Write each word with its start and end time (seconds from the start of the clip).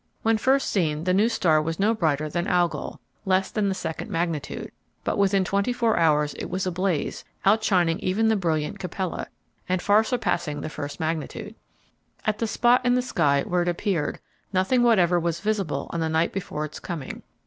When 0.23 0.39
first 0.39 0.71
seen 0.71 1.03
the 1.03 1.13
new 1.13 1.29
star 1.29 1.61
was 1.61 1.77
no 1.79 1.93
brighter 1.93 2.27
than 2.27 2.47
Algol 2.47 2.99
(less 3.23 3.51
than 3.51 3.69
the 3.69 3.75
second 3.75 4.09
magnitude), 4.09 4.71
but 5.03 5.15
within 5.15 5.43
twenty 5.43 5.71
four 5.71 5.95
hours 5.95 6.33
it 6.39 6.49
was 6.49 6.65
ablaze, 6.65 7.23
outshining 7.45 7.99
even 7.99 8.27
the 8.27 8.35
brilliant 8.35 8.79
Capella, 8.79 9.27
and 9.69 9.79
far 9.79 10.03
surpassing 10.03 10.61
the 10.61 10.69
first 10.69 10.99
magnitude. 10.99 11.53
At 12.25 12.39
the 12.39 12.47
spot 12.47 12.83
in 12.83 12.95
the 12.95 13.03
sky 13.03 13.43
where 13.43 13.61
it 13.61 13.69
appeared 13.69 14.19
nothing 14.51 14.81
whatever 14.81 15.19
was 15.19 15.39
visible 15.39 15.85
on 15.91 15.99
the 15.99 16.09
night 16.09 16.33
before 16.33 16.65
its 16.65 16.79
coming. 16.79 17.21